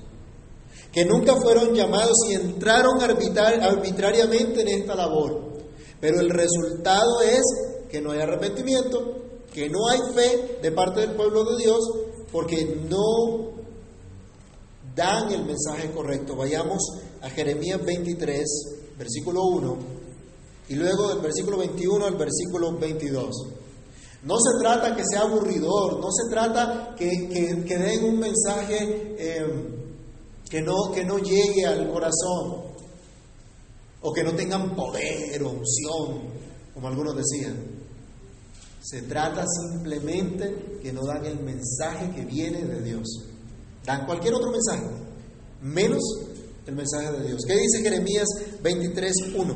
[0.91, 5.54] que nunca fueron llamados y entraron arbitrariamente en esta labor.
[6.02, 7.41] Pero el resultado es
[7.89, 9.15] que no hay arrepentimiento,
[9.54, 11.80] que no hay fe de parte del pueblo de Dios,
[12.32, 13.48] porque no
[14.99, 16.35] dan el mensaje correcto.
[16.35, 16.81] Vayamos
[17.21, 18.45] a Jeremías 23,
[18.97, 19.77] versículo 1,
[20.67, 23.35] y luego del versículo 21 al versículo 22.
[24.23, 29.47] No se trata que sea aburridor, no se trata que, que, den un mensaje eh,
[30.49, 32.67] que, no, que no llegue al corazón,
[34.01, 36.23] o que no tengan poder o unción,
[36.73, 37.55] como algunos decían.
[38.81, 43.29] Se trata simplemente que no dan el mensaje que viene de Dios.
[43.90, 44.85] Dan cualquier otro mensaje,
[45.63, 46.04] menos
[46.67, 47.42] el mensaje de Dios.
[47.44, 48.27] ¿Qué dice Jeremías
[48.62, 49.56] 23, 1?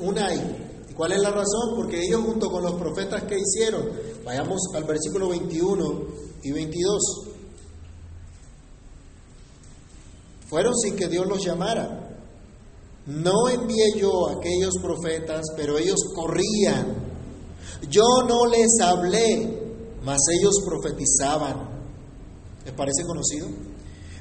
[0.00, 0.86] Una ahí.
[0.88, 1.76] ¿Y cuál es la razón?
[1.76, 3.90] Porque ellos junto con los profetas que hicieron,
[4.24, 6.06] vayamos al versículo 21
[6.44, 7.02] y 22,
[10.48, 12.01] fueron sin que Dios los llamara.
[13.06, 16.94] No envié yo a aquellos profetas, pero ellos corrían.
[17.90, 19.60] Yo no les hablé,
[20.04, 21.68] mas ellos profetizaban.
[22.64, 23.48] ¿Les parece conocido?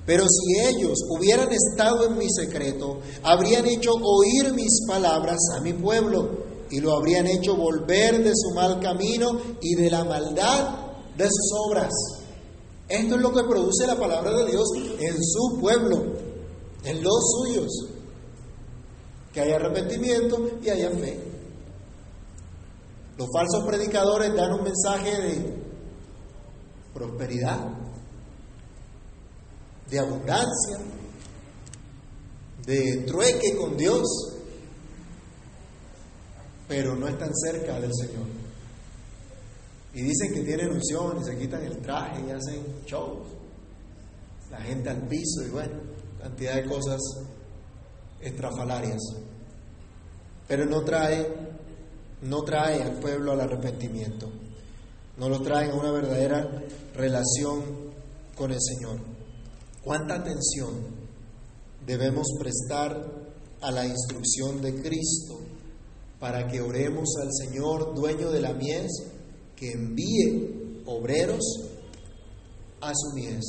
[0.06, 5.74] Pero si ellos hubieran estado en mi secreto, habrían hecho oír mis palabras a mi
[5.74, 10.76] pueblo y lo habrían hecho volver de su mal camino y de la maldad
[11.16, 11.92] de sus obras.
[12.90, 14.68] Esto es lo que produce la palabra de Dios
[15.00, 16.04] en su pueblo,
[16.84, 17.91] en los suyos.
[19.34, 21.20] Que haya arrepentimiento y haya fe.
[23.18, 25.54] Los falsos predicadores dan un mensaje de
[26.94, 27.68] prosperidad,
[29.90, 30.78] de abundancia,
[32.66, 34.04] de trueque con Dios,
[36.68, 38.28] pero no están cerca del Señor.
[39.94, 43.28] Y dicen que tienen unción y se quitan el traje y hacen shows.
[44.50, 45.80] La gente al piso y bueno,
[46.20, 47.00] cantidad de cosas
[48.22, 49.02] estrafalarias.
[50.48, 51.28] Pero no trae,
[52.24, 54.30] no trae al pueblo al arrepentimiento.
[55.18, 56.64] No lo traen a una verdadera
[56.96, 57.62] relación
[58.36, 59.00] con el Señor.
[59.84, 60.70] ¿Cuánta atención
[61.86, 63.10] debemos prestar
[63.62, 65.40] a la instrucción de Cristo
[66.20, 68.92] para que oremos al Señor, dueño de la mies,
[69.56, 71.44] que envíe obreros
[72.82, 73.46] a su mies?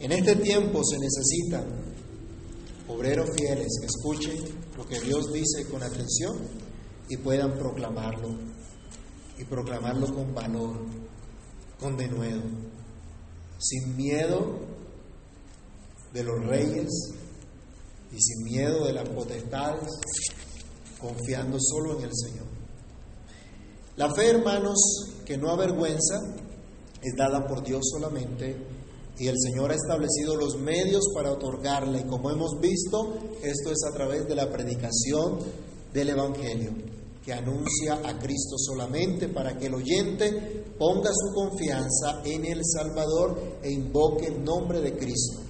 [0.00, 1.89] En este tiempo se necesitan
[2.90, 4.36] obreros fieles que escuchen
[4.76, 6.36] lo que Dios dice con atención
[7.08, 8.30] y puedan proclamarlo,
[9.38, 10.76] y proclamarlo con valor,
[11.78, 12.42] con denuedo,
[13.58, 14.58] sin miedo
[16.12, 16.88] de los reyes
[18.12, 19.90] y sin miedo de las potestades,
[21.00, 22.46] confiando solo en el Señor.
[23.96, 24.78] La fe, hermanos,
[25.24, 26.20] que no avergüenza,
[27.02, 28.69] es dada por Dios solamente
[29.18, 33.78] y el Señor ha establecido los medios para otorgarla y como hemos visto, esto es
[33.90, 35.38] a través de la predicación
[35.92, 36.70] del Evangelio,
[37.24, 43.58] que anuncia a Cristo solamente para que el oyente ponga su confianza en el Salvador
[43.62, 45.40] e invoque el nombre de Cristo.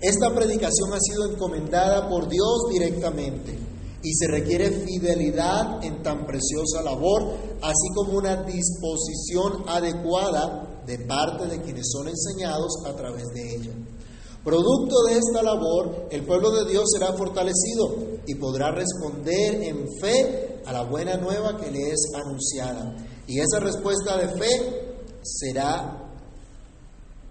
[0.00, 3.58] Esta predicación ha sido encomendada por Dios directamente
[4.02, 11.46] y se requiere fidelidad en tan preciosa labor, así como una disposición adecuada de parte
[11.46, 13.72] de quienes son enseñados a través de ella.
[14.42, 20.62] Producto de esta labor, el pueblo de Dios será fortalecido y podrá responder en fe
[20.64, 22.96] a la buena nueva que le es anunciada.
[23.26, 26.10] Y esa respuesta de fe será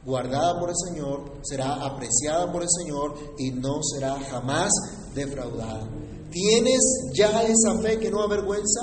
[0.05, 4.70] guardada por el Señor, será apreciada por el Señor y no será jamás
[5.16, 5.89] defraudada.
[6.30, 6.82] ¿Tienes
[7.16, 8.82] ya esa fe que no avergüenza?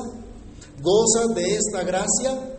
[0.82, 2.54] ¿Gozas de esta gracia?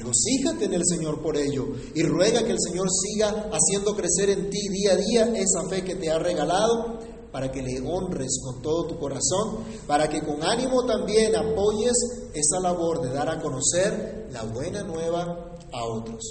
[0.00, 4.48] Regocíjate en el Señor por ello y ruega que el Señor siga haciendo crecer en
[4.48, 6.98] ti día a día esa fe que te ha regalado
[7.30, 11.92] para que le honres con todo tu corazón, para que con ánimo también apoyes
[12.32, 16.22] esa labor de dar a conocer la buena nueva a otros.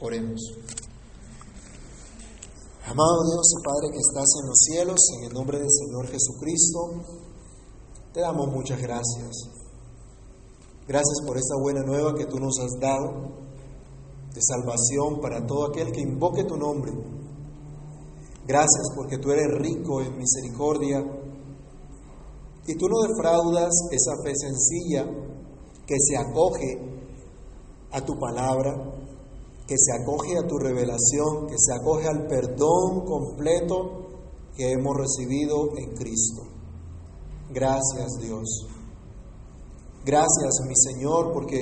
[0.00, 0.40] Oremos.
[2.86, 6.80] Amado Dios y Padre que estás en los cielos, en el nombre del Señor Jesucristo,
[8.14, 9.61] te damos muchas gracias.
[10.86, 13.32] Gracias por esta buena nueva que tú nos has dado
[14.34, 16.92] de salvación para todo aquel que invoque tu nombre.
[18.46, 21.04] Gracias porque tú eres rico en misericordia
[22.66, 25.06] y tú no defraudas esa fe sencilla
[25.86, 26.78] que se acoge
[27.92, 29.02] a tu palabra
[29.66, 34.02] que se acoge a tu revelación, que se acoge al perdón completo
[34.56, 36.42] que hemos recibido en Cristo.
[37.50, 38.66] Gracias Dios.
[40.04, 41.60] Gracias mi Señor porque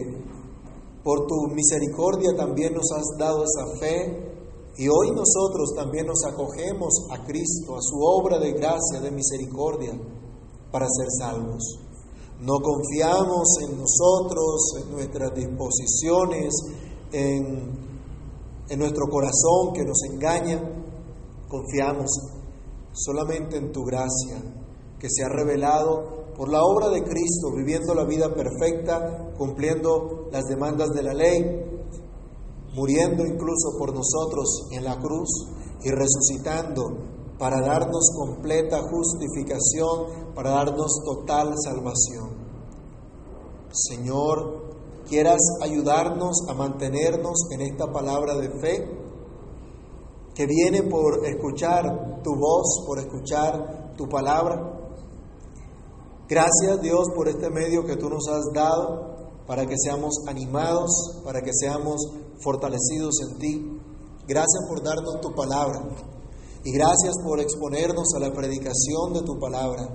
[1.04, 4.30] por tu misericordia también nos has dado esa fe
[4.76, 9.92] y hoy nosotros también nos acogemos a Cristo, a su obra de gracia, de misericordia,
[10.70, 11.80] para ser salvos.
[12.40, 16.54] No confiamos en nosotros, en nuestras disposiciones,
[17.12, 17.90] en
[18.70, 20.62] en nuestro corazón que nos engaña,
[21.48, 22.08] confiamos
[22.92, 24.40] solamente en tu gracia
[24.96, 30.46] que se ha revelado por la obra de Cristo, viviendo la vida perfecta, cumpliendo las
[30.46, 31.44] demandas de la ley,
[32.74, 35.28] muriendo incluso por nosotros en la cruz
[35.82, 36.96] y resucitando
[37.38, 42.30] para darnos completa justificación, para darnos total salvación.
[43.70, 44.62] Señor,
[45.06, 48.88] quieras ayudarnos a mantenernos en esta palabra de fe
[50.34, 54.79] que viene por escuchar tu voz, por escuchar tu palabra.
[56.30, 59.16] Gracias Dios por este medio que tú nos has dado
[59.48, 62.00] para que seamos animados, para que seamos
[62.40, 63.80] fortalecidos en ti.
[64.28, 65.82] Gracias por darnos tu palabra
[66.64, 69.88] y gracias por exponernos a la predicación de tu palabra.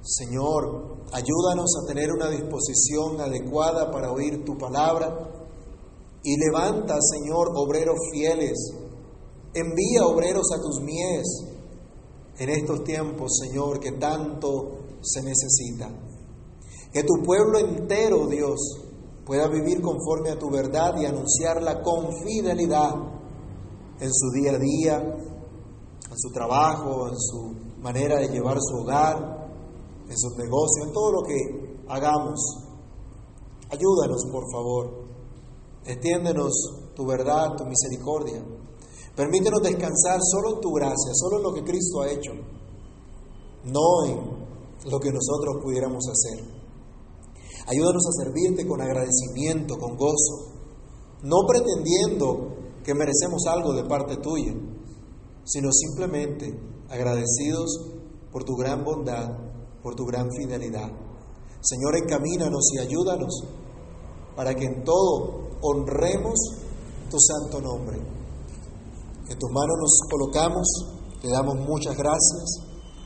[0.00, 5.30] Señor, ayúdanos a tener una disposición adecuada para oír tu palabra
[6.22, 8.56] y levanta, Señor, obreros fieles
[9.52, 11.26] Envía obreros a tus mies
[12.38, 15.90] en estos tiempos, Señor, que tanto se necesita.
[16.92, 18.58] Que tu pueblo entero, Dios,
[19.24, 22.94] pueda vivir conforme a tu verdad y anunciarla con fidelidad
[24.00, 24.96] en su día a día,
[26.10, 29.48] en su trabajo, en su manera de llevar su hogar,
[30.08, 32.40] en sus negocios, en todo lo que hagamos.
[33.70, 35.04] Ayúdanos, por favor.
[35.84, 36.52] Extiéndenos
[36.94, 38.42] tu verdad, tu misericordia.
[39.14, 42.32] Permítenos descansar solo en tu gracia, solo en lo que Cristo ha hecho,
[43.64, 44.39] no en
[44.86, 46.44] lo que nosotros pudiéramos hacer.
[47.66, 50.52] Ayúdanos a servirte con agradecimiento, con gozo,
[51.22, 54.54] no pretendiendo que merecemos algo de parte tuya,
[55.44, 56.58] sino simplemente
[56.88, 57.70] agradecidos
[58.32, 59.28] por tu gran bondad,
[59.82, 60.90] por tu gran fidelidad.
[61.60, 63.44] Señor, encamínanos y ayúdanos
[64.34, 66.38] para que en todo honremos
[67.10, 67.98] tu santo nombre.
[69.28, 70.66] En tus manos nos colocamos,
[71.20, 72.69] te damos muchas gracias.